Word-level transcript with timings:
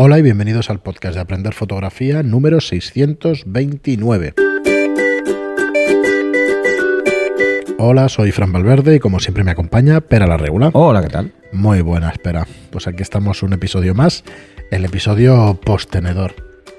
Hola 0.00 0.16
y 0.16 0.22
bienvenidos 0.22 0.70
al 0.70 0.78
podcast 0.78 1.16
de 1.16 1.20
Aprender 1.22 1.52
Fotografía 1.52 2.22
número 2.22 2.60
629. 2.60 4.34
Hola, 7.80 8.08
soy 8.08 8.30
Fran 8.30 8.52
Valverde 8.52 8.94
y 8.94 9.00
como 9.00 9.18
siempre 9.18 9.42
me 9.42 9.50
acompaña 9.50 10.00
Pera 10.00 10.28
la 10.28 10.36
Regula. 10.36 10.70
Hola, 10.72 11.02
¿qué 11.02 11.08
tal? 11.08 11.32
Muy 11.50 11.80
buena, 11.80 12.10
espera. 12.10 12.46
Pues 12.70 12.86
aquí 12.86 13.02
estamos 13.02 13.42
un 13.42 13.54
episodio 13.54 13.92
más, 13.92 14.22
el 14.70 14.84
episodio 14.84 15.58
post-tenedor. 15.64 16.32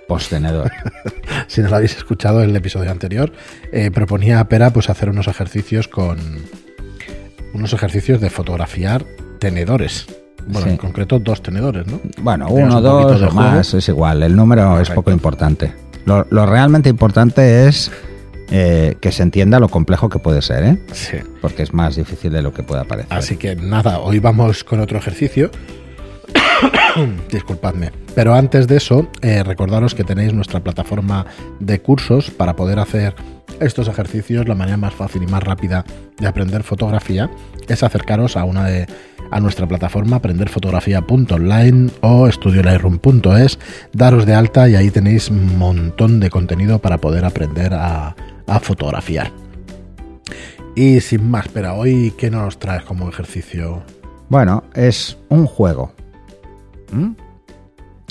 Postenedor. 0.08 0.72
si 1.48 1.60
no 1.60 1.68
lo 1.68 1.76
habéis 1.76 1.98
escuchado 1.98 2.42
en 2.42 2.52
el 2.52 2.56
episodio 2.56 2.90
anterior, 2.90 3.34
eh, 3.74 3.92
proponía 3.92 4.40
a 4.40 4.48
Pera 4.48 4.70
pues 4.70 4.90
hacer 4.90 5.10
unos 5.10 5.28
ejercicios 5.28 5.90
con 5.90 6.20
unos 7.54 7.74
ejercicios 7.74 8.22
de 8.22 8.30
fotografiar 8.30 9.04
tenedores. 9.40 10.08
Bueno, 10.50 10.66
Sí. 10.68 10.72
en 10.72 10.78
concreto 10.78 11.20
dos 11.20 11.42
tenedores, 11.44 11.86
¿no? 11.88 12.00
Bueno, 12.22 12.48
uno, 12.50 12.82
dos 12.82 13.22
o 13.22 13.32
más, 13.32 13.74
es 13.74 13.88
igual. 13.88 14.24
El 14.24 14.36
número 14.36 14.80
es 14.80 14.90
poco 14.90 15.12
importante. 15.12 15.74
Lo, 16.06 16.26
lo 16.30 16.46
realmente 16.46 16.90
importante 16.90 17.68
es 17.68 17.92
eh, 18.52 18.96
que 19.00 19.12
se 19.12 19.22
entienda 19.22 19.60
lo 19.60 19.70
complejo 19.70 20.10
que 20.10 20.18
puede 20.18 20.42
ser, 20.42 20.64
¿eh? 20.64 20.80
Sí. 20.92 21.18
Porque 21.42 21.62
es 21.62 21.72
más 21.74 21.96
difícil 21.96 22.32
de 22.32 22.42
lo 22.42 22.52
que 22.52 22.64
pueda 22.64 22.84
parecer. 22.84 23.14
Así 23.16 23.38
que 23.38 23.56
nada, 23.56 24.00
hoy 24.00 24.18
vamos 24.20 24.64
con 24.64 24.80
otro 24.80 24.98
ejercicio. 24.98 25.52
Disculpadme. 27.32 27.92
Pero 28.16 28.34
antes 28.34 28.68
de 28.68 28.78
eso, 28.78 29.08
eh, 29.22 29.44
recordaros 29.44 29.96
que 29.96 30.04
tenéis 30.04 30.34
nuestra 30.34 30.60
plataforma 30.60 31.26
de 31.60 31.82
cursos 31.82 32.30
para 32.32 32.56
poder 32.56 32.80
hacer 32.80 33.16
estos 33.60 33.88
ejercicios. 33.88 34.48
La 34.48 34.56
manera 34.56 34.78
más 34.78 34.94
fácil 34.94 35.24
y 35.24 35.28
más 35.28 35.44
rápida 35.44 35.86
de 36.18 36.28
aprender 36.28 36.64
fotografía 36.64 37.30
es 37.68 37.84
acercaros 37.84 38.38
a 38.38 38.44
una 38.44 38.66
de 38.66 38.88
a 39.32 39.40
nuestra 39.40 39.68
plataforma 39.68 40.18
aprenderfotografía.online 40.18 41.92
o 42.02 42.28
estudiolightroom.es, 42.28 43.60
daros 43.94 44.26
de 44.26 44.34
alta 44.34 44.68
y 44.68 44.76
ahí 44.76 44.90
tenéis 44.90 45.30
un 45.30 45.58
montón 45.58 46.20
de 46.20 46.32
contenido 46.32 46.80
para 46.80 46.98
poder 46.98 47.26
aprender 47.26 47.76
a, 47.76 48.16
a 48.48 48.60
fotografiar. 48.60 49.32
Y 50.76 51.00
sin 51.02 51.30
más, 51.30 51.48
pero 51.50 51.76
hoy, 51.76 52.14
¿qué 52.18 52.32
nos 52.32 52.58
traes 52.58 52.84
como 52.84 53.08
ejercicio? 53.08 53.84
Bueno, 54.30 54.64
es 54.74 55.18
un 55.30 55.46
juego. 55.46 55.94
¿Mm? 56.92 57.12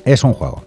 Es 0.04 0.24
un 0.24 0.32
juego. 0.32 0.64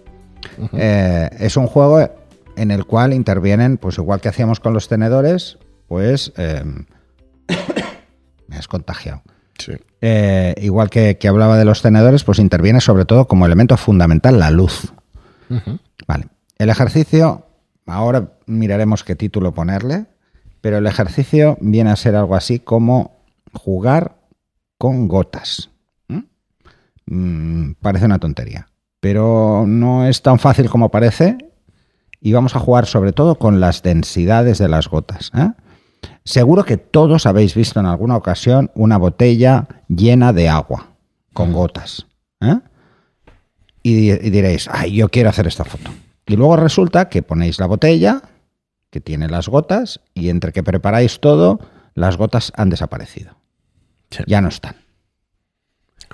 Eh, 0.74 1.30
es 1.38 1.56
un 1.56 1.66
juego 1.66 2.08
en 2.56 2.70
el 2.70 2.84
cual 2.84 3.12
intervienen, 3.12 3.78
pues 3.78 3.98
igual 3.98 4.20
que 4.20 4.28
hacíamos 4.28 4.60
con 4.60 4.74
los 4.74 4.88
tenedores, 4.88 5.58
pues... 5.88 6.32
eh, 6.36 6.62
me 8.46 8.56
has 8.56 8.68
contagiado. 8.68 9.22
Sí. 9.58 9.72
Eh, 10.00 10.54
igual 10.60 10.90
que, 10.90 11.16
que 11.18 11.28
hablaba 11.28 11.56
de 11.56 11.64
los 11.64 11.82
tenedores, 11.82 12.24
pues 12.24 12.38
interviene 12.38 12.80
sobre 12.80 13.04
todo 13.04 13.26
como 13.26 13.46
elemento 13.46 13.76
fundamental 13.76 14.38
la 14.38 14.50
luz. 14.50 14.92
Vale. 16.06 16.28
El 16.58 16.70
ejercicio, 16.70 17.46
ahora 17.86 18.32
miraremos 18.46 19.04
qué 19.04 19.14
título 19.16 19.52
ponerle, 19.52 20.06
pero 20.60 20.78
el 20.78 20.86
ejercicio 20.86 21.58
viene 21.60 21.90
a 21.90 21.96
ser 21.96 22.16
algo 22.16 22.34
así 22.34 22.58
como 22.58 23.20
jugar 23.52 24.16
con 24.78 25.08
gotas. 25.08 25.71
¿Mm? 27.06 27.62
Mm, 27.68 27.74
parece 27.80 28.04
una 28.06 28.18
tontería, 28.18 28.68
pero 29.00 29.64
no 29.66 30.06
es 30.06 30.22
tan 30.22 30.38
fácil 30.38 30.68
como 30.70 30.90
parece 30.90 31.36
y 32.20 32.32
vamos 32.32 32.54
a 32.56 32.60
jugar 32.60 32.86
sobre 32.86 33.12
todo 33.12 33.36
con 33.36 33.60
las 33.60 33.82
densidades 33.82 34.58
de 34.58 34.68
las 34.68 34.88
gotas. 34.88 35.30
¿eh? 35.36 35.50
Seguro 36.24 36.64
que 36.64 36.76
todos 36.76 37.26
habéis 37.26 37.54
visto 37.54 37.80
en 37.80 37.86
alguna 37.86 38.16
ocasión 38.16 38.70
una 38.74 38.96
botella 38.96 39.66
llena 39.88 40.32
de 40.32 40.48
agua, 40.48 40.90
con 41.34 41.52
gotas. 41.52 42.06
¿eh? 42.40 42.60
Y, 43.82 43.94
di- 43.94 44.10
y 44.12 44.30
diréis, 44.30 44.68
ay, 44.70 44.94
yo 44.94 45.08
quiero 45.08 45.30
hacer 45.30 45.48
esta 45.48 45.64
foto. 45.64 45.90
Y 46.26 46.36
luego 46.36 46.56
resulta 46.56 47.08
que 47.08 47.22
ponéis 47.22 47.58
la 47.58 47.66
botella, 47.66 48.22
que 48.90 49.00
tiene 49.00 49.28
las 49.28 49.48
gotas, 49.48 50.00
y 50.14 50.28
entre 50.28 50.52
que 50.52 50.62
preparáis 50.62 51.18
todo, 51.18 51.58
las 51.94 52.16
gotas 52.16 52.52
han 52.56 52.70
desaparecido. 52.70 53.34
Sí. 54.10 54.22
Ya 54.28 54.40
no 54.40 54.48
están. 54.48 54.76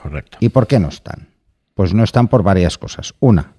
Correcto. 0.00 0.38
¿Y 0.40 0.50
por 0.50 0.66
qué 0.66 0.78
no 0.78 0.88
están? 0.88 1.28
Pues 1.74 1.94
no 1.94 2.04
están 2.04 2.28
por 2.28 2.42
varias 2.42 2.78
cosas. 2.78 3.14
Una, 3.20 3.52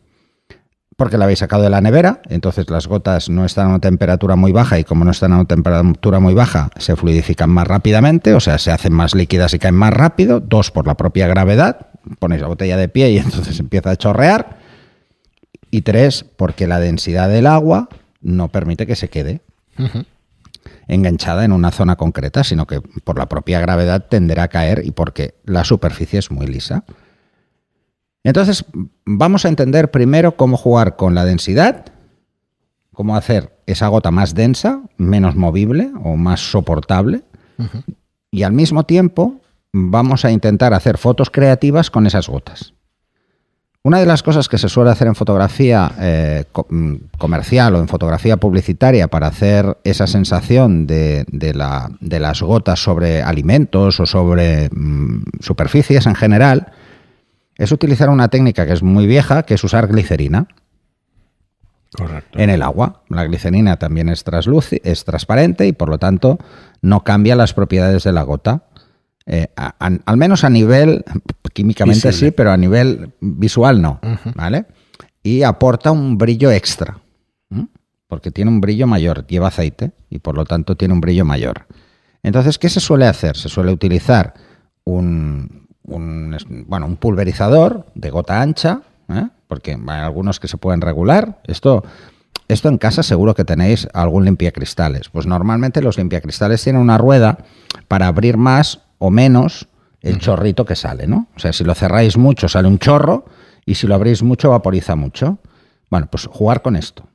porque 1.00 1.18
la 1.18 1.24
habéis 1.24 1.40
sacado 1.40 1.64
de 1.64 1.70
la 1.70 1.80
nevera, 1.80 2.22
entonces 2.28 2.70
las 2.70 2.86
gotas 2.86 3.30
no 3.30 3.46
están 3.46 3.68
a 3.68 3.70
una 3.70 3.80
temperatura 3.80 4.36
muy 4.36 4.52
baja 4.52 4.80
y 4.80 4.84
como 4.84 5.06
no 5.06 5.12
están 5.12 5.32
a 5.32 5.36
una 5.36 5.46
temperatura 5.46 6.20
muy 6.20 6.34
baja, 6.34 6.70
se 6.78 6.98
fluidifican 6.98 7.50
más 7.50 7.66
rápidamente, 7.66 8.34
o 8.34 8.42
sea, 8.42 8.58
se 8.58 8.70
hacen 8.70 8.92
más 8.92 9.16
líquidas 9.16 9.54
y 9.54 9.60
caen 9.60 9.76
más 9.76 9.94
rápido. 9.94 10.42
Dos, 10.42 10.72
por 10.72 10.86
la 10.86 10.98
propia 10.98 11.26
gravedad, 11.28 11.88
ponéis 12.20 12.42
la 12.42 12.50
botella 12.50 12.76
de 12.76 12.90
pie 12.90 13.12
y 13.12 13.18
entonces 13.20 13.58
empieza 13.62 13.92
a 13.92 13.96
chorrear. 13.96 14.60
Y 15.72 15.84
tres, 15.84 16.26
porque 16.36 16.68
la 16.68 16.82
densidad 16.82 17.30
del 17.30 17.48
agua 17.48 17.88
no 18.22 18.50
permite 18.50 18.86
que 18.86 18.98
se 18.98 19.08
quede 19.08 19.40
enganchada 20.88 21.46
en 21.46 21.52
una 21.52 21.72
zona 21.72 21.96
concreta, 21.96 22.44
sino 22.44 22.68
que 22.68 22.82
por 22.82 23.18
la 23.18 23.30
propia 23.30 23.60
gravedad 23.60 24.08
tenderá 24.10 24.44
a 24.44 24.48
caer 24.48 24.84
y 24.86 24.92
porque 24.92 25.36
la 25.44 25.64
superficie 25.64 26.20
es 26.20 26.32
muy 26.32 26.48
lisa. 26.48 26.84
Entonces, 28.24 28.66
vamos 29.06 29.46
a 29.46 29.50
entender 29.50 29.92
primero 29.92 30.36
cómo 30.36 30.58
jugar 30.58 30.96
con 30.96 31.16
la 31.16 31.26
densidad, 31.26 31.86
cómo 32.94 33.16
hacer 33.16 33.58
esa 33.66 33.88
gota 33.88 34.12
más 34.12 34.36
densa, 34.36 34.82
menos 34.98 35.36
movible 35.36 35.92
o 36.04 36.18
más 36.18 36.52
soportable, 36.52 37.24
y 38.32 38.44
al 38.44 38.54
mismo 38.54 38.84
tiempo 38.84 39.42
vamos 39.72 40.26
a 40.26 40.32
intentar 40.32 40.74
hacer 40.74 40.98
fotos 40.98 41.30
creativas 41.30 41.90
con 41.90 42.08
esas 42.08 42.28
gotas. 42.28 42.74
Una 43.82 44.00
de 44.00 44.06
las 44.06 44.24
cosas 44.24 44.50
que 44.50 44.58
se 44.58 44.68
suele 44.68 44.92
hacer 44.92 45.08
en 45.08 45.16
fotografía 45.16 45.92
eh, 46.00 46.44
mm, 46.70 46.96
comercial 47.18 47.76
o 47.76 47.80
en 47.80 47.88
fotografía 47.88 48.36
publicitaria 48.36 49.08
para 49.08 49.28
hacer 49.28 49.78
esa 49.86 50.06
sensación 50.06 50.86
de, 50.86 51.26
de 51.32 51.54
la- 51.54 51.90
de 52.02 52.20
las 52.20 52.42
gotas 52.42 52.84
sobre 52.84 53.22
alimentos 53.22 54.02
o 54.02 54.06
sobre 54.06 54.70
mm, 54.70 55.24
superficies 55.40 56.06
en 56.08 56.16
general 56.16 56.74
es 57.58 57.72
utilizar 57.72 58.10
una 58.10 58.28
técnica 58.28 58.66
que 58.66 58.74
es 58.74 58.84
muy 58.84 59.08
vieja, 59.08 59.44
que 59.44 59.54
es 59.54 59.64
usar 59.64 59.88
glicerina 59.88 60.48
Correcto. 61.96 62.38
en 62.38 62.50
el 62.50 62.62
agua. 62.62 63.02
La 63.10 63.24
glicerina 63.26 63.78
también 63.78 64.10
es, 64.10 64.24
es 64.84 65.06
transparente 65.06 65.68
y 65.68 65.72
por 65.72 65.88
lo 65.90 65.98
tanto 65.98 66.38
no 66.82 67.04
cambia 67.06 67.36
las 67.38 67.54
propiedades 67.54 68.04
de 68.04 68.12
la 68.12 68.24
gota. 68.24 68.64
Eh, 69.32 69.48
a- 69.56 69.76
a- 69.80 69.92
al 70.06 70.18
menos 70.18 70.44
a 70.44 70.50
nivel, 70.50 71.06
químicamente 71.54 72.08
Visible. 72.10 72.30
sí, 72.30 72.32
pero 72.36 72.52
a 72.52 72.58
nivel 72.58 73.14
visual 73.22 73.80
no. 73.82 74.00
¿Vale? 74.34 74.66
Y 75.22 75.44
aporta 75.44 75.92
un 75.92 76.18
brillo 76.18 76.52
extra. 76.52 76.98
Porque 78.08 78.32
tiene 78.32 78.50
un 78.50 78.60
brillo 78.60 78.88
mayor, 78.88 79.28
lleva 79.28 79.50
aceite 79.50 79.92
y 80.10 80.18
por 80.18 80.34
lo 80.36 80.44
tanto 80.46 80.76
tiene 80.76 80.96
un 80.96 81.02
brillo 81.02 81.26
mayor. 81.26 81.68
Entonces, 82.24 82.58
¿qué 82.58 82.68
se 82.68 82.80
suele 82.80 83.06
hacer? 83.06 83.38
Se 83.38 83.50
suele 83.50 83.72
utilizar 83.72 84.34
un, 84.84 85.68
bueno, 85.84 86.88
un 86.88 86.98
pulverizador 86.98 87.86
de 87.94 88.10
gota 88.10 88.42
ancha, 88.42 88.82
¿eh? 89.10 89.28
porque 89.48 89.74
hay 89.74 90.00
algunos 90.02 90.40
que 90.40 90.48
se 90.48 90.58
pueden 90.58 90.82
regular. 90.82 91.40
Esto, 91.46 91.84
esto 92.48 92.68
en 92.68 92.80
casa 92.80 93.04
seguro 93.04 93.36
que 93.36 93.46
tenéis 93.46 93.88
algún 93.94 94.26
limpiacristales. 94.26 95.10
Pues 95.10 95.28
normalmente 95.28 95.82
los 95.84 95.98
limpiacristales 96.00 96.64
tienen 96.64 96.82
una 96.82 96.98
rueda 96.98 97.38
para 97.88 98.08
abrir 98.08 98.38
más 98.38 98.82
o 99.00 99.10
menos 99.10 99.68
el 100.02 100.20
chorrito 100.20 100.64
que 100.66 100.76
sale, 100.76 101.08
¿no? 101.08 101.28
O 101.36 101.40
sea, 101.40 101.52
si 101.52 101.64
lo 101.64 101.74
cerráis 101.76 102.18
mucho 102.18 102.48
sale 102.48 102.68
un 102.68 102.80
chorro 102.80 103.26
y 103.66 103.76
si 103.76 103.88
lo 103.88 103.96
abrís 103.96 104.22
mucho 104.24 104.52
vaporiza 104.52 104.96
mucho. 104.96 105.40
Bueno, 105.90 106.08
pues 106.12 106.28
jugar 106.28 106.62
con 106.62 106.76
esto. 106.76 107.08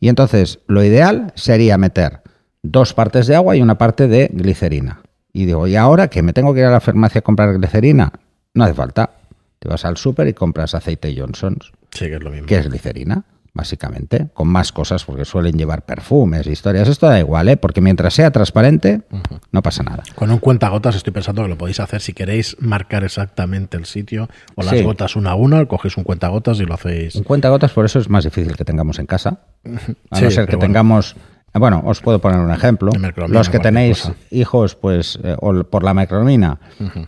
Y 0.00 0.08
entonces 0.08 0.58
lo 0.66 0.82
ideal 0.84 1.32
sería 1.36 1.78
meter 1.78 2.22
dos 2.62 2.92
partes 2.92 3.26
de 3.28 3.36
agua 3.36 3.56
y 3.56 3.62
una 3.62 3.78
parte 3.78 4.08
de 4.08 4.28
glicerina. 4.32 5.00
Y 5.32 5.46
digo, 5.46 5.66
¿y 5.66 5.76
ahora 5.76 6.08
que 6.08 6.22
me 6.22 6.32
tengo 6.32 6.52
que 6.52 6.60
ir 6.60 6.66
a 6.66 6.70
la 6.70 6.80
farmacia 6.80 7.20
a 7.20 7.22
comprar 7.22 7.56
glicerina? 7.56 8.12
No 8.54 8.64
hace 8.64 8.74
falta. 8.74 9.10
Te 9.58 9.68
vas 9.68 9.84
al 9.84 9.96
súper 9.96 10.28
y 10.28 10.34
compras 10.34 10.74
aceite 10.74 11.14
Johnson's, 11.16 11.72
Sí, 11.92 12.06
que 12.06 12.16
es 12.16 12.22
lo 12.22 12.30
mismo. 12.30 12.46
que 12.46 12.56
es 12.58 12.68
glicerina, 12.68 13.24
básicamente, 13.56 14.28
con 14.34 14.48
más 14.48 14.70
cosas 14.70 15.04
porque 15.04 15.24
suelen 15.24 15.56
llevar 15.58 15.84
perfumes, 15.84 16.46
historias. 16.46 16.88
Esto 16.88 17.06
da 17.08 17.18
igual, 17.18 17.48
¿eh? 17.48 17.56
Porque 17.56 17.80
mientras 17.80 18.14
sea 18.14 18.30
transparente, 18.30 19.02
no 19.50 19.62
pasa 19.62 19.82
nada. 19.82 20.02
Con 20.14 20.30
un 20.30 20.38
cuentagotas 20.38 20.94
estoy 20.94 21.12
pensando 21.12 21.42
que 21.42 21.48
lo 21.48 21.58
podéis 21.58 21.80
hacer 21.80 22.00
si 22.00 22.12
queréis 22.12 22.56
marcar 22.60 23.02
exactamente 23.02 23.76
el 23.76 23.86
sitio 23.86 24.28
o 24.54 24.62
las 24.62 24.76
Sí. 24.76 24.82
gotas 24.82 25.16
una 25.16 25.30
a 25.32 25.34
una, 25.34 25.66
cogéis 25.66 25.96
un 25.96 26.04
cuentagotas 26.04 26.60
y 26.60 26.64
lo 26.64 26.74
hacéis. 26.74 27.16
Un 27.16 27.24
cuentagotas, 27.24 27.72
por 27.72 27.84
eso 27.86 27.98
es 27.98 28.08
más 28.10 28.24
difícil 28.24 28.56
que 28.56 28.64
tengamos 28.64 28.98
en 28.98 29.06
casa. 29.06 29.40
A 30.10 30.16
Sí, 30.18 30.24
no 30.24 30.30
ser 30.30 30.46
que 30.46 30.56
bueno. 30.56 30.60
tengamos. 30.68 31.16
Bueno, 31.54 31.82
os 31.86 32.02
puedo 32.02 32.20
poner 32.20 32.38
un 32.40 32.50
ejemplo. 32.52 32.90
Los 33.28 33.48
que 33.48 33.58
tenéis 33.58 34.02
cosa. 34.02 34.14
hijos, 34.30 34.74
pues, 34.74 35.18
eh, 35.24 35.34
o 35.40 35.64
por 35.64 35.82
la 35.84 35.94
micromina 35.94 36.58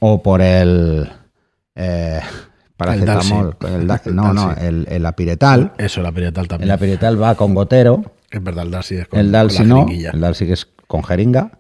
o 0.01 0.23
por 0.23 0.41
el. 0.41 1.07
Eh, 1.75 2.21
paracetamol. 2.79 3.57
Dalsi. 3.61 3.75
el 3.75 3.91
El 4.07 4.17
no, 4.17 4.33
no, 4.33 4.47
Dalsi. 4.49 4.65
el, 4.67 4.87
el 4.89 5.05
apiretal. 5.07 5.73
Eso, 5.77 6.01
la 6.01 6.13
pirietal 6.13 6.49
también. 6.49 6.69
El 6.71 6.75
apiretal 6.75 7.23
va 7.23 7.35
con 7.35 7.55
gotero. 7.55 8.03
Es 8.31 8.43
verdad, 8.43 8.65
el 8.65 8.71
Darcy 8.71 8.97
es 8.97 9.09
con, 9.09 9.19
El 9.21 9.31
Dalsi 9.33 9.59
con 9.59 9.69
la 9.69 9.75
no. 9.75 9.81
jeringuilla. 9.85 10.11
El 10.13 10.21
Dalsi 10.21 10.47
que 10.47 10.53
es 10.55 10.67
con 10.87 11.03
jeringa. 11.05 11.51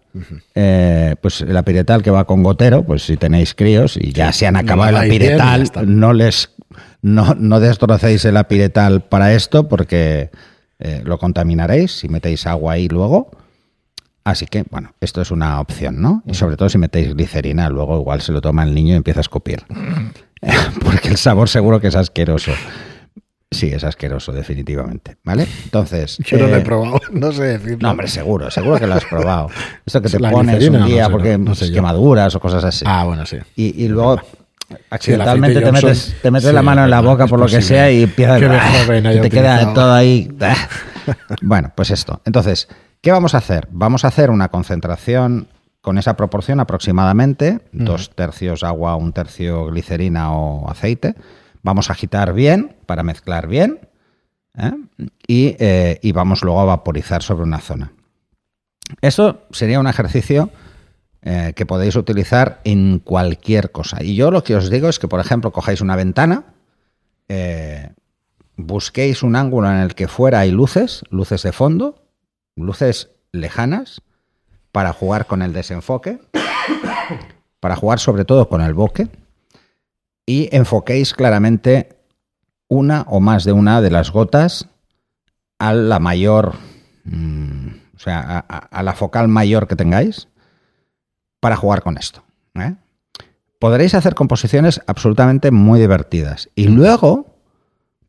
Eh, 0.55 1.15
pues 1.21 1.43
el 1.43 1.57
apiretal 1.57 2.03
que 2.03 2.11
va 2.11 2.25
con 2.25 2.43
gotero, 2.43 2.83
pues 2.83 3.03
si 3.03 3.17
tenéis 3.17 3.55
críos 3.55 3.97
y 3.97 4.13
ya 4.13 4.33
se 4.33 4.47
han 4.47 4.55
no 4.55 4.61
acabado 4.61 5.01
el 5.01 5.11
bien 5.11 5.23
apiretal, 5.39 5.71
no 5.87 6.13
les 6.13 6.51
no, 7.03 7.35
no 7.35 7.61
destrocéis 7.61 8.25
el 8.25 8.37
apiretal 8.37 9.03
para 9.03 9.33
esto 9.35 9.69
porque 9.69 10.31
eh, 10.81 11.03
lo 11.05 11.19
contaminaréis 11.19 11.93
si 11.93 12.09
metéis 12.09 12.47
agua 12.47 12.73
ahí 12.75 12.89
luego. 12.89 13.31
Así 14.29 14.45
que, 14.45 14.63
bueno, 14.71 14.93
esto 15.01 15.23
es 15.23 15.31
una 15.31 15.59
opción, 15.59 16.03
¿no? 16.03 16.23
Y 16.27 16.35
sobre 16.35 16.59
todo 16.59 16.69
si 16.69 16.77
metéis 16.77 17.15
glicerina, 17.15 17.71
luego 17.71 17.99
igual 17.99 18.21
se 18.21 18.31
lo 18.31 18.43
toma 18.43 18.63
el 18.63 18.75
niño 18.75 18.93
y 18.93 18.97
empieza 18.99 19.21
a 19.21 19.23
escupir. 19.23 19.65
porque 20.85 21.09
el 21.09 21.17
sabor 21.17 21.49
seguro 21.49 21.81
que 21.81 21.87
es 21.87 21.97
asqueroso. 21.97 22.53
Sí, 23.51 23.69
es 23.69 23.85
asqueroso, 23.85 24.33
definitivamente. 24.33 25.17
¿Vale? 25.25 25.49
Entonces. 25.65 26.19
Yo 26.27 26.37
no 26.37 26.49
lo 26.49 26.57
he 26.57 26.59
eh, 26.59 26.63
probado, 26.63 27.01
no 27.13 27.33
sé 27.33 27.45
decirlo. 27.45 27.79
No, 27.81 27.91
hombre, 27.93 28.07
seguro, 28.07 28.51
seguro 28.51 28.79
que 28.79 28.87
lo 28.87 28.97
has 28.97 29.07
probado. 29.07 29.49
Esto 29.87 30.03
que 30.03 30.11
te 30.11 30.21
La 30.21 30.31
pones 30.31 30.69
un 30.69 30.85
día 30.85 31.05
no 31.05 31.07
sé, 31.07 31.13
porque 31.13 31.39
no- 31.39 31.55
sé 31.55 31.73
quemaduras 31.73 32.35
o 32.35 32.41
cosas 32.41 32.63
así. 32.65 32.85
Ah, 32.87 33.05
bueno, 33.05 33.25
sí. 33.25 33.39
Y, 33.57 33.83
y 33.83 33.89
luego 33.89 34.21
accidentalmente 34.91 35.63
te 35.63 35.73
metes, 35.73 36.17
te 36.21 36.31
metes 36.31 36.51
sí, 36.51 36.55
la 36.55 36.61
mano 36.61 36.85
en 36.85 36.91
la 36.91 37.01
boca 37.01 37.27
por 37.27 37.39
lo 37.39 37.47
que 37.47 37.57
posible 37.57 37.67
sea 37.67 37.91
y 37.91 38.03
empieza 38.03 38.39
que 38.39 38.47
de 38.47 38.61
joven 38.61 39.05
y 39.07 39.09
haya 39.09 39.23
te 39.23 39.31
queda 39.31 39.73
todo 39.73 39.95
ahí. 39.95 40.29
¡ah! 40.43 40.69
Bueno, 41.41 41.73
pues 41.75 41.91
esto. 41.91 42.21
Entonces, 42.27 42.69
¿qué 43.01 43.13
vamos 43.13 43.35
a 43.35 43.39
hacer? 43.39 43.69
Vamos 43.71 44.05
a 44.05 44.09
hacer 44.09 44.31
una 44.31 44.49
concentración 44.49 45.49
con 45.81 45.99
esa 45.99 46.17
proporción 46.17 46.61
aproximadamente, 46.61 47.61
dos 47.73 48.11
tercios 48.11 48.63
agua, 48.63 48.97
un 48.97 49.13
tercio 49.13 49.67
glicerina 49.67 50.33
o 50.33 50.69
aceite. 50.71 51.15
Vamos 51.63 51.89
a 51.89 51.93
agitar 51.93 52.33
bien 52.33 52.77
para 52.87 53.03
mezclar 53.03 53.47
bien 53.47 53.81
¿eh? 54.59 54.73
y, 55.27 55.57
eh, 55.59 55.99
y 56.03 56.13
vamos 56.13 56.43
luego 56.43 56.61
a 56.61 56.65
vaporizar 56.65 57.23
sobre 57.23 57.45
una 57.45 57.61
zona. 57.61 57.93
Eso 59.01 59.43
sería 59.51 59.81
un 59.81 59.87
ejercicio 59.87 60.51
eh, 61.23 61.53
que 61.55 61.67
podéis 61.67 61.97
utilizar 61.97 62.61
en 62.65 62.99
cualquier 62.99 63.71
cosa. 63.71 64.03
Y 64.03 64.15
yo 64.15 64.31
lo 64.31 64.43
que 64.43 64.57
os 64.57 64.71
digo 64.71 64.89
es 64.89 64.99
que, 64.99 65.09
por 65.09 65.21
ejemplo, 65.21 65.53
cojáis 65.53 65.81
una 65.81 65.97
ventana, 65.97 66.45
busquéis 68.57 69.23
un 69.23 69.37
ángulo 69.37 69.71
en 69.71 69.79
el 69.79 69.95
que 69.95 70.09
fuera 70.09 70.41
hay 70.41 70.51
luces, 70.51 71.03
luces 71.11 71.43
de 71.43 71.53
fondo, 71.53 72.08
luces 72.59 73.11
lejanas, 73.33 74.03
para 74.73 74.93
jugar 74.93 75.27
con 75.27 75.43
el 75.43 75.53
desenfoque, 75.53 76.21
para 77.61 77.77
jugar 77.77 77.99
sobre 77.99 78.25
todo 78.25 78.49
con 78.49 78.61
el 78.61 78.75
bokeh, 78.75 79.09
y 80.27 80.55
enfoquéis 80.55 81.15
claramente 81.15 81.97
una 82.69 83.07
o 83.09 83.21
más 83.21 83.45
de 83.45 83.53
una 83.53 83.81
de 83.81 83.91
las 83.91 84.11
gotas 84.11 84.69
a 85.59 85.73
la 85.73 85.99
mayor, 85.99 86.55
mm, 87.05 87.69
o 87.97 87.99
sea, 87.99 88.39
a, 88.49 88.83
la 88.83 88.93
focal 88.93 89.29
mayor 89.29 89.67
que 89.67 89.75
tengáis 89.75 90.29
para 91.41 91.57
jugar 91.57 91.83
con 91.83 91.97
esto. 91.97 92.23
¿eh? 92.55 92.75
Podréis 93.59 93.95
hacer 93.95 94.15
composiciones 94.15 94.81
absolutamente 94.87 95.51
muy 95.51 95.81
divertidas. 95.81 96.51
Y 96.55 96.69
luego 96.69 97.35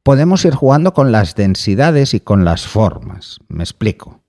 podemos 0.04 0.46
ir 0.46 0.54
jugando 0.54 0.94
con 0.94 1.12
las 1.12 1.36
densidades 1.36 2.13
y 2.13 2.19
con 2.19 2.46
las 2.46 2.68
formas. 2.68 3.40
Me 3.48 3.63
explico. 3.63 4.19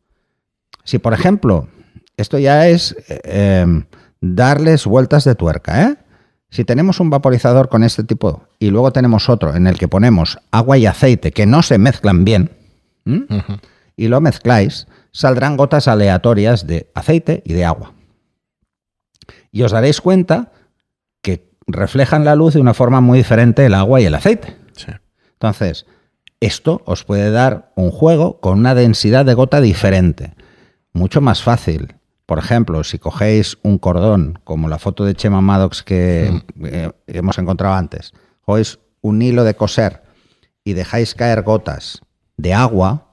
Si, 0.85 0.99
por 0.99 1.13
ejemplo, 1.13 1.69
esto 2.17 2.39
ya 2.39 2.69
es 2.69 2.97
eh, 3.09 3.85
darles 4.21 4.87
vueltas 4.87 5.25
de 5.25 5.35
tuerca, 5.35 5.83
¿eh? 5.83 5.97
Si 6.51 6.65
tenemos 6.65 6.99
un 6.99 7.11
vaporizador 7.11 7.69
con 7.69 7.85
este 7.85 8.03
tipo 8.03 8.49
y 8.59 8.71
luego 8.71 8.93
tenemos 8.93 9.29
otro 9.29 9.55
en 9.55 9.69
el 9.69 9.79
que 9.79 9.87
ponemos 9.87 10.39
agua 10.51 10.79
y 10.79 10.87
aceite 10.87 11.31
que 11.31 11.47
no 11.47 11.63
se 11.63 11.79
mezclan 11.79 12.25
bien, 12.25 12.51
y 13.97 14.09
lo 14.09 14.21
mezcláis, 14.21 14.87
saldrán 15.13 15.57
gotas 15.57 15.89
aleatorias 15.89 16.67
de 16.67 16.91
aceite 16.95 17.43
y 17.45 17.53
de 17.53 17.65
agua. 17.65 17.93
Y 19.53 19.63
os 19.63 19.73
daréis 19.73 20.01
cuenta 20.01 20.53
que 21.23 21.51
reflejan 21.67 22.25
la 22.25 22.35
luz 22.35 22.55
de 22.55 22.61
una 22.61 22.75
forma 22.75 23.01
muy 23.01 23.19
diferente 23.19 23.67
el 23.67 23.75
agua 23.75 24.01
y 24.01 24.07
el 24.07 24.15
aceite. 24.15 24.57
Sí. 24.75 24.93
Entonces, 25.33 25.87
esto 26.41 26.83
os 26.85 27.05
puede 27.05 27.31
dar 27.31 27.73
un 27.77 27.91
juego 27.91 28.41
con 28.41 28.59
una 28.59 28.75
densidad 28.75 29.25
de 29.25 29.35
gota 29.35 29.61
diferente, 29.61 30.35
mucho 30.93 31.21
más 31.21 31.43
fácil. 31.43 31.95
Por 32.27 32.39
ejemplo, 32.39 32.85
si 32.85 32.99
cogéis 32.99 33.59
un 33.63 33.79
cordón, 33.79 34.39
como 34.45 34.69
la 34.69 34.79
foto 34.79 35.05
de 35.05 35.15
Chema 35.15 35.41
Maddox 35.41 35.83
que 35.83 36.43
eh, 36.63 36.91
hemos 37.07 37.39
encontrado 37.39 37.75
antes, 37.75 38.13
cogéis 38.43 38.79
un 39.01 39.21
hilo 39.23 39.45
de 39.45 39.55
coser 39.55 40.03
y 40.65 40.75
dejáis 40.75 41.15
caer 41.15 41.43
gotas 41.43 42.03
de 42.37 42.55
agua, 42.55 43.09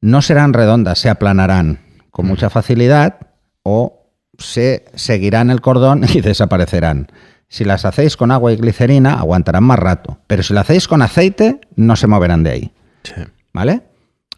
no 0.00 0.22
serán 0.22 0.52
redondas, 0.52 0.98
se 0.98 1.08
aplanarán 1.08 1.80
con 2.10 2.26
mucha 2.26 2.50
facilidad 2.50 3.18
o 3.62 4.12
se 4.38 4.84
seguirán 4.94 5.50
el 5.50 5.60
cordón 5.60 6.04
y 6.14 6.20
desaparecerán. 6.20 7.08
Si 7.48 7.64
las 7.64 7.84
hacéis 7.84 8.16
con 8.16 8.32
agua 8.32 8.52
y 8.52 8.56
glicerina, 8.56 9.14
aguantarán 9.14 9.64
más 9.64 9.78
rato. 9.78 10.18
Pero 10.26 10.42
si 10.42 10.52
lo 10.52 10.60
hacéis 10.60 10.88
con 10.88 11.00
aceite, 11.00 11.60
no 11.76 11.94
se 11.96 12.06
moverán 12.06 12.42
de 12.42 12.50
ahí. 12.50 12.72
Sí. 13.04 13.14
¿Vale? 13.52 13.82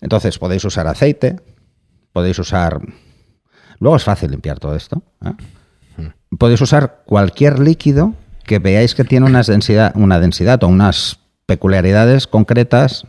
Entonces 0.00 0.38
podéis 0.38 0.64
usar 0.64 0.86
aceite, 0.86 1.40
podéis 2.18 2.40
usar... 2.40 2.80
Luego 3.78 3.96
es 3.96 4.02
fácil 4.02 4.32
limpiar 4.32 4.58
todo 4.58 4.74
esto. 4.74 5.04
¿eh? 5.24 6.10
Podéis 6.36 6.60
usar 6.60 7.04
cualquier 7.06 7.60
líquido 7.60 8.14
que 8.42 8.58
veáis 8.58 8.96
que 8.96 9.04
tiene 9.04 9.26
una 9.26 9.42
densidad, 9.42 9.92
una 9.94 10.18
densidad 10.18 10.64
o 10.64 10.66
unas 10.66 11.20
peculiaridades 11.46 12.26
concretas 12.26 13.06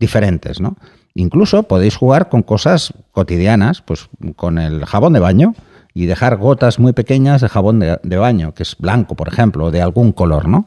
diferentes, 0.00 0.60
¿no? 0.60 0.76
Incluso 1.14 1.62
podéis 1.62 1.94
jugar 1.94 2.28
con 2.28 2.42
cosas 2.42 2.92
cotidianas, 3.12 3.82
pues 3.82 4.08
con 4.34 4.58
el 4.58 4.84
jabón 4.84 5.12
de 5.12 5.20
baño 5.20 5.54
y 5.94 6.06
dejar 6.06 6.38
gotas 6.38 6.80
muy 6.80 6.92
pequeñas 6.92 7.40
de 7.40 7.48
jabón 7.48 7.78
de, 7.78 8.00
de 8.02 8.16
baño, 8.16 8.52
que 8.52 8.64
es 8.64 8.76
blanco, 8.78 9.14
por 9.14 9.28
ejemplo, 9.28 9.66
o 9.66 9.70
de 9.70 9.80
algún 9.80 10.10
color, 10.10 10.48
¿no? 10.48 10.66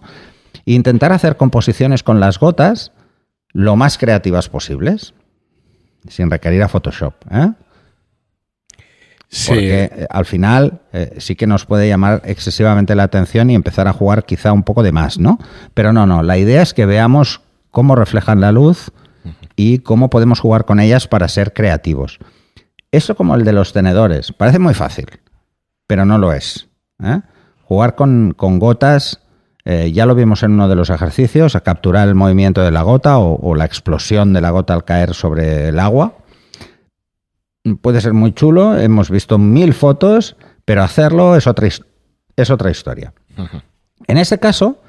E 0.66 0.72
intentar 0.72 1.12
hacer 1.12 1.36
composiciones 1.36 2.02
con 2.02 2.22
las 2.22 2.40
gotas 2.40 2.94
lo 3.52 3.76
más 3.76 3.98
creativas 3.98 4.48
posibles, 4.48 5.14
sin 6.08 6.30
requerir 6.30 6.64
a 6.64 6.68
Photoshop, 6.68 7.14
¿eh? 7.32 7.52
Sí. 9.30 9.48
Porque 9.48 9.84
eh, 9.84 10.08
al 10.10 10.26
final 10.26 10.82
eh, 10.92 11.16
sí 11.20 11.36
que 11.36 11.48
nos 11.48 11.66
puede 11.66 11.88
llamar 11.88 12.22
excesivamente 12.26 12.96
la 12.96 13.04
atención 13.04 13.50
y 13.50 13.56
empezar 13.56 13.88
a 13.88 13.94
jugar 13.94 14.26
quizá 14.26 14.52
un 14.52 14.64
poco 14.64 14.84
de 14.84 14.92
más, 14.92 15.20
¿no? 15.20 15.40
Pero 15.74 15.94
no, 15.94 16.06
no, 16.06 16.22
la 16.22 16.38
idea 16.38 16.62
es 16.62 16.74
que 16.74 16.86
veamos 16.86 17.42
cómo 17.70 17.96
reflejan 17.96 18.42
la 18.42 18.52
luz 18.52 18.92
y 19.56 19.80
cómo 19.80 20.10
podemos 20.10 20.42
jugar 20.42 20.66
con 20.66 20.82
ellas 20.82 21.08
para 21.08 21.30
ser 21.30 21.54
creativos. 21.54 22.20
Eso 22.92 23.16
como 23.16 23.36
el 23.36 23.46
de 23.46 23.54
los 23.54 23.72
tenedores, 23.72 24.34
parece 24.34 24.60
muy 24.60 24.74
fácil, 24.74 25.08
pero 25.88 26.06
no 26.06 26.18
lo 26.18 26.34
es. 26.34 26.68
¿eh? 27.02 27.22
Jugar 27.64 27.96
con, 27.96 28.34
con 28.36 28.60
gotas, 28.60 29.22
eh, 29.66 29.92
ya 29.92 30.06
lo 30.06 30.16
vimos 30.16 30.44
en 30.44 30.52
uno 30.54 30.68
de 30.68 30.76
los 30.76 30.90
ejercicios, 30.90 31.56
a 31.56 31.62
capturar 31.62 32.08
el 32.08 32.16
movimiento 32.16 32.62
de 32.62 32.72
la 32.72 32.82
gota 32.82 33.18
o, 33.20 33.36
o 33.42 33.56
la 33.56 33.66
explosión 33.66 34.34
de 34.34 34.42
la 34.42 34.50
gota 34.52 34.74
al 34.74 34.84
caer 34.86 35.14
sobre 35.14 35.68
el 35.70 35.80
agua 35.80 36.16
puede 37.82 38.02
ser 38.02 38.14
muy 38.14 38.34
chulo, 38.34 38.78
hemos 38.78 39.10
visto 39.12 39.38
mil 39.38 39.74
fotos, 39.74 40.36
pero 40.66 40.82
hacerlo 40.84 41.36
es 41.36 41.46
otra, 41.48 41.68
es 41.68 42.50
otra 42.50 42.72
historia. 42.72 43.14
En 44.08 44.18
ese 44.18 44.40
caso, 44.40 44.80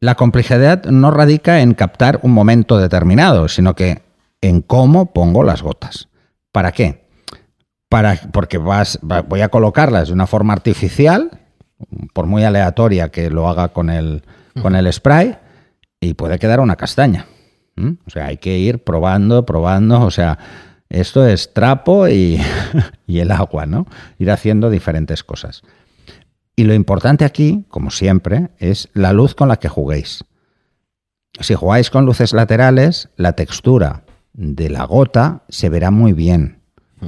la 0.00 0.14
complejidad 0.14 0.84
no 0.86 1.10
radica 1.10 1.60
en 1.60 1.74
captar 1.74 2.20
un 2.22 2.32
momento 2.32 2.78
determinado, 2.78 3.48
sino 3.48 3.74
que 3.74 4.00
en 4.40 4.62
cómo 4.62 5.12
pongo 5.12 5.42
las 5.44 5.60
gotas. 5.62 6.08
¿Para 6.52 6.72
qué? 6.72 7.06
Para, 7.90 8.18
porque 8.32 8.56
vas, 8.56 8.98
va- 9.08 9.20
voy 9.20 9.42
a 9.42 9.50
colocarlas 9.50 10.08
de 10.08 10.14
una 10.14 10.26
forma 10.26 10.54
artificial, 10.54 11.39
por 12.12 12.26
muy 12.26 12.44
aleatoria 12.44 13.10
que 13.10 13.30
lo 13.30 13.48
haga 13.48 13.68
con 13.68 13.90
el, 13.90 14.22
con 14.62 14.74
el 14.74 14.92
spray, 14.92 15.36
y 16.00 16.14
puede 16.14 16.38
quedar 16.38 16.60
una 16.60 16.76
castaña. 16.76 17.26
¿Mm? 17.76 17.92
O 18.06 18.10
sea, 18.10 18.26
hay 18.26 18.38
que 18.38 18.58
ir 18.58 18.82
probando, 18.82 19.44
probando, 19.46 20.00
o 20.00 20.10
sea, 20.10 20.38
esto 20.88 21.26
es 21.26 21.52
trapo 21.52 22.08
y, 22.08 22.40
y 23.06 23.20
el 23.20 23.30
agua, 23.30 23.66
¿no? 23.66 23.86
Ir 24.18 24.30
haciendo 24.30 24.70
diferentes 24.70 25.22
cosas. 25.22 25.62
Y 26.56 26.64
lo 26.64 26.74
importante 26.74 27.24
aquí, 27.24 27.64
como 27.68 27.90
siempre, 27.90 28.50
es 28.58 28.88
la 28.92 29.12
luz 29.12 29.34
con 29.34 29.48
la 29.48 29.56
que 29.56 29.68
juguéis. 29.68 30.24
Si 31.38 31.54
jugáis 31.54 31.90
con 31.90 32.04
luces 32.06 32.32
laterales, 32.32 33.08
la 33.16 33.32
textura 33.32 34.04
de 34.32 34.68
la 34.68 34.84
gota 34.84 35.44
se 35.48 35.68
verá 35.68 35.90
muy 35.90 36.12
bien. 36.12 36.60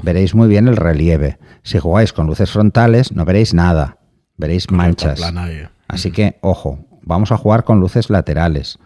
Veréis 0.02 0.34
muy 0.34 0.48
bien 0.48 0.68
el 0.68 0.76
relieve. 0.76 1.38
Si 1.62 1.78
jugáis 1.78 2.12
con 2.12 2.26
luces 2.26 2.50
frontales, 2.50 3.12
no 3.12 3.24
veréis 3.24 3.52
nada. 3.52 3.98
Veréis 4.42 4.70
manchas. 4.70 5.18
Y- 5.18 5.22
Así 5.88 6.10
que, 6.10 6.38
ojo, 6.40 6.78
vamos 7.02 7.32
a 7.32 7.36
jugar 7.36 7.64
con 7.64 7.80
luces 7.80 8.10
laterales. 8.10 8.78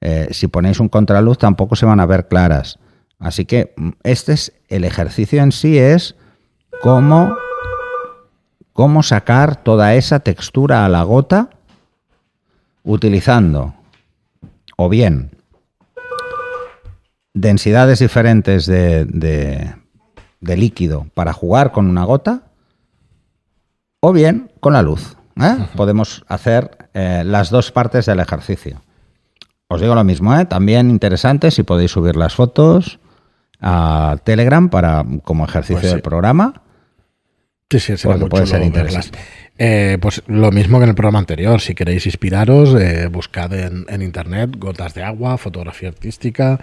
Eh, 0.00 0.28
si 0.32 0.46
ponéis 0.48 0.80
un 0.80 0.88
contraluz 0.88 1.38
tampoco 1.38 1.76
se 1.76 1.86
van 1.86 2.00
a 2.00 2.06
ver 2.06 2.28
claras. 2.28 2.78
Así 3.18 3.44
que 3.46 3.72
mm, 3.76 3.90
este 4.02 4.32
es 4.34 4.52
el 4.68 4.84
ejercicio 4.84 5.42
en 5.42 5.52
sí, 5.52 5.78
es 5.78 6.16
cómo, 6.82 7.34
cómo 8.72 9.02
sacar 9.02 9.56
toda 9.62 9.94
esa 9.94 10.20
textura 10.20 10.84
a 10.84 10.88
la 10.88 11.02
gota 11.02 11.50
utilizando 12.84 13.74
o 14.76 14.88
bien 14.88 15.30
densidades 17.34 17.98
diferentes 17.98 18.66
de, 18.66 19.04
de- 19.06 19.74
de 20.40 20.56
líquido 20.56 21.06
para 21.14 21.32
jugar 21.32 21.72
con 21.72 21.88
una 21.88 22.04
gota 22.04 22.42
o 24.00 24.12
bien 24.12 24.50
con 24.60 24.72
la 24.72 24.82
luz. 24.82 25.16
¿eh? 25.40 25.56
Podemos 25.76 26.24
hacer 26.28 26.88
eh, 26.94 27.22
las 27.24 27.50
dos 27.50 27.72
partes 27.72 28.06
del 28.06 28.20
ejercicio. 28.20 28.82
os 29.68 29.80
digo 29.80 29.94
lo 29.94 30.04
mismo, 30.04 30.36
¿eh? 30.38 30.44
también 30.46 30.90
interesante 30.90 31.50
si 31.50 31.62
podéis 31.62 31.90
subir 31.90 32.16
las 32.16 32.34
fotos 32.34 32.98
a 33.60 34.16
Telegram 34.24 34.68
para 34.68 35.04
como 35.24 35.44
ejercicio 35.44 35.76
Pues 35.80 35.86
sí. 35.90 35.94
del 35.94 36.02
programa. 36.02 36.62
Sí, 37.70 37.80
sí, 37.80 37.96
será 37.96 38.14
Porque 38.14 38.30
puede 38.30 38.46
ser 38.46 38.62
interesante. 38.62 39.18
Eh, 39.58 39.98
pues 40.00 40.22
lo 40.28 40.52
mismo 40.52 40.78
que 40.78 40.84
en 40.84 40.90
el 40.90 40.94
programa 40.94 41.18
anterior. 41.18 41.60
Si 41.60 41.74
queréis 41.74 42.06
inspiraros, 42.06 42.74
eh, 42.74 43.08
buscad 43.08 43.52
en, 43.54 43.86
en 43.88 44.02
internet 44.02 44.50
gotas 44.56 44.94
de 44.94 45.02
agua, 45.02 45.36
fotografía 45.36 45.88
artística. 45.88 46.60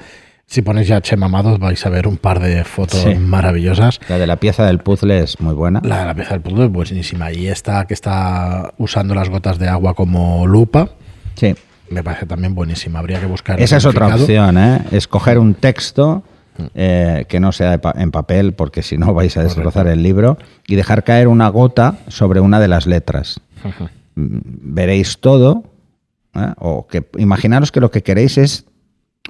Si 0.54 0.62
ponéis 0.62 0.88
ya 0.88 1.02
Che 1.02 1.18
Mamados 1.18 1.58
vais 1.58 1.84
a 1.84 1.90
ver 1.90 2.06
un 2.08 2.18
par 2.18 2.40
de 2.40 2.64
fotos 2.64 3.00
Sí. 3.02 3.16
maravillosas. 3.16 4.00
La 4.08 4.20
de 4.20 4.28
la 4.28 4.36
pieza 4.36 4.64
del 4.68 4.78
puzzle 4.78 5.18
es 5.18 5.40
muy 5.42 5.56
buena. 5.56 5.82
La 5.84 6.02
de 6.02 6.06
la 6.06 6.14
pieza 6.14 6.36
del 6.36 6.42
puzzle 6.42 6.66
es 6.66 6.72
buenísima. 6.72 7.32
Y 7.32 7.48
esta 7.48 7.86
que 7.88 7.96
está 7.96 8.72
usando 8.78 9.16
las 9.16 9.30
gotas 9.30 9.58
de 9.58 9.68
agua 9.68 9.96
como 9.96 10.46
lupa, 10.46 10.90
Sí. 11.34 11.56
me 11.90 12.04
parece 12.04 12.28
también 12.28 12.54
buenísima. 12.54 13.00
Habría 13.00 13.20
que 13.20 13.26
buscar. 13.26 13.60
Esa 13.60 13.78
es 13.78 13.86
otra 13.88 14.14
opción, 14.16 14.60
¿eh? 14.60 14.82
Escoger 14.92 15.40
un 15.40 15.56
texto 15.56 16.22
eh, 16.76 17.26
que 17.28 17.40
no 17.40 17.52
sea 17.52 17.82
en 17.96 18.12
papel, 18.12 18.54
porque 18.54 18.84
si 18.84 18.96
no 18.96 19.12
vais 19.16 19.36
a 19.38 19.42
destrozar 19.42 19.88
el 19.88 20.04
libro, 20.04 20.38
y 20.68 20.76
dejar 20.76 21.04
caer 21.04 21.30
una 21.30 21.50
gota 21.50 21.96
sobre 22.10 22.42
una 22.42 22.60
de 22.60 22.68
las 22.68 22.86
letras. 22.86 23.40
Mm, 24.14 24.38
Veréis 24.76 25.18
todo, 25.18 25.64
¿eh? 26.36 26.54
o 26.60 26.86
que 26.86 27.04
imaginaros 27.18 27.72
que 27.72 27.80
lo 27.80 27.90
que 27.90 28.04
queréis 28.04 28.38
es 28.38 28.66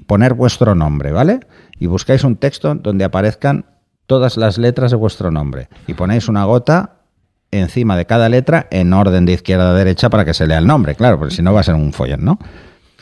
poner 0.08 0.34
vuestro 0.34 0.76
nombre, 0.76 1.12
¿vale? 1.12 1.40
Y 1.80 1.88
buscáis 1.88 2.24
un 2.24 2.36
texto 2.38 2.74
donde 2.76 3.04
aparezcan 3.06 3.66
todas 4.06 4.38
las 4.38 4.58
letras 4.58 4.92
de 4.92 4.98
vuestro 4.98 5.32
nombre 5.32 5.70
y 5.88 5.94
ponéis 5.94 6.28
una 6.28 6.44
gota 6.46 6.98
encima 7.52 7.96
de 7.96 8.06
cada 8.06 8.30
letra 8.30 8.68
en 8.72 8.94
orden 8.94 9.26
de 9.26 9.34
izquierda 9.34 9.70
a 9.70 9.74
derecha 9.74 10.10
para 10.10 10.26
que 10.26 10.34
se 10.34 10.48
lea 10.48 10.58
el 10.58 10.68
nombre, 10.68 10.96
claro, 10.96 11.20
porque 11.20 11.36
si 11.36 11.42
no 11.42 11.54
va 11.54 11.60
a 11.62 11.64
ser 11.64 11.76
un 11.76 11.94
follón, 11.94 12.26
¿no? 12.26 12.40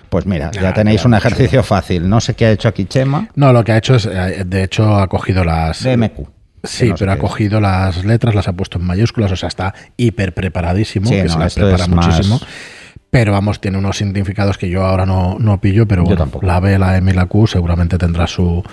Pues 0.10 0.26
mira, 0.26 0.52
ya 0.52 0.74
tenéis 0.74 1.06
un 1.06 1.14
ejercicio 1.14 1.64
fácil. 1.64 2.10
No 2.10 2.20
sé 2.20 2.34
qué 2.34 2.48
ha 2.48 2.52
hecho 2.52 2.68
aquí 2.68 2.84
Chema. 2.84 3.30
No, 3.36 3.54
lo 3.54 3.64
que 3.64 3.72
ha 3.72 3.78
hecho 3.78 3.96
es, 3.96 4.06
eh, 4.06 4.44
de 4.46 4.64
hecho, 4.64 4.98
ha 4.98 5.08
cogido 5.08 5.46
las. 5.46 5.84
DMQ. 5.86 6.28
Sí, 6.66 6.90
no 6.90 6.96
pero 7.00 7.14
ha 7.14 7.18
cogido 7.18 7.62
las 7.62 8.04
letras, 8.04 8.36
las 8.36 8.48
ha 8.50 8.54
puesto 8.54 8.78
en 8.78 8.84
mayúsculas, 8.86 9.32
o 9.32 9.36
sea, 9.38 9.48
está 9.48 9.74
hiper 9.96 10.34
preparadísimo, 10.34 11.08
Sí, 11.08 11.16
que 11.16 11.24
no, 11.24 11.30
se 11.34 11.40
las 11.40 11.56
prepara 11.56 11.88
más- 11.88 12.08
muchísimo. 12.08 12.40
Pero 13.10 13.32
vamos, 13.34 13.60
tiene 13.60 13.78
unos 13.78 13.98
significados 13.98 14.58
que 14.58 14.70
yo 14.70 14.86
ahora 14.86 15.06
no, 15.06 15.38
no 15.40 15.60
pillo, 15.60 15.86
pero 15.88 16.04
bueno, 16.04 16.30
la 16.42 16.60
B, 16.60 16.78
la 16.80 16.98
M 16.98 17.12
y 17.12 17.14
la 17.14 17.26
Q 17.26 17.48
seguramente 17.48 17.98
tendrá 17.98 18.26
su, 18.28 18.64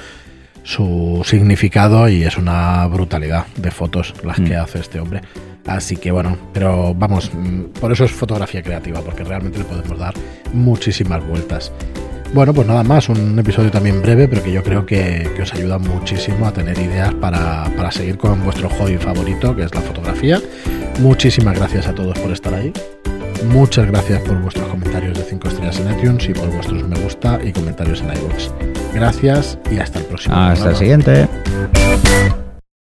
su 0.63 1.23
significado 1.25 2.09
y 2.09 2.23
es 2.25 2.37
una 2.39 2.87
brutalidad 2.87 3.47
de 3.57 3.71
fotos 3.71 4.15
las 4.25 4.37
que 4.37 4.57
Mm. 4.57 4.61
hace 4.61 4.79
este 4.81 5.01
hombre. 5.01 5.23
Así 5.67 5.97
que 5.97 6.11
bueno, 6.13 6.37
pero 6.53 6.95
vamos, 6.95 7.31
mm, 7.35 7.79
por 7.81 7.93
eso 7.93 8.05
es 8.05 8.11
fotografía 8.13 8.63
creativa, 8.63 9.01
porque 9.03 9.25
realmente 9.25 9.59
le 9.59 9.65
podemos 9.65 9.99
dar 9.99 10.15
muchísimas 10.53 11.27
vueltas. 11.27 11.73
Bueno, 12.35 12.53
pues 12.53 12.67
nada 12.69 12.83
más, 12.83 13.09
un 13.09 13.39
episodio 13.39 13.71
también 13.71 14.03
breve, 14.03 14.29
pero 14.29 14.43
que 14.43 14.53
yo 14.53 14.63
creo 14.63 14.85
que, 14.85 15.31
que 15.35 15.43
os 15.43 15.53
ayuda 15.55 15.79
muchísimo 15.79 16.47
a 16.47 16.53
tener 16.53 16.79
ideas 16.79 17.15
para, 17.15 17.65
para 17.77 17.91
seguir 17.91 18.19
con 18.19 18.45
vuestro 18.45 18.69
hobby 18.69 18.99
favorito, 18.99 19.57
que 19.57 19.63
es 19.63 19.75
la 19.75 19.81
fotografía. 19.81 20.39
Muchísimas 21.01 21.57
gracias 21.59 21.87
a 21.87 21.95
todos 21.95 22.19
por 22.19 22.31
estar 22.31 22.53
ahí. 22.55 22.71
Muchas 23.45 23.87
gracias 23.87 24.21
por 24.23 24.41
vuestros 24.41 24.69
comentarios 24.69 25.17
de 25.17 25.25
5 25.25 25.49
estrellas 25.49 25.81
en 25.81 25.99
iTunes 25.99 26.29
y 26.29 26.35
por 26.35 26.51
vuestros 26.51 26.87
me 26.89 26.99
gusta 27.01 27.39
y 27.43 27.53
comentarios 27.53 28.01
en 28.01 28.09
iVoox. 28.09 28.51
Gracias 28.95 29.59
y 29.71 29.79
hasta 29.79 30.01
el 30.01 30.05
próximo. 30.07 30.35
Hasta 30.37 30.71
el 30.71 30.77
siguiente. 30.77 31.29